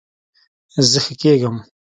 [0.89, 1.55] زه ښه کیږم